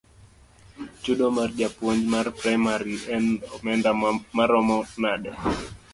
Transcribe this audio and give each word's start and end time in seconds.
Chudo 1.03 1.27
mar 1.37 1.49
japuonj 1.59 2.01
mar 2.13 2.27
praimari 2.39 2.95
en 3.19 3.25
omenda 3.59 3.89
maromo 4.35 4.77
nade? 5.07 5.31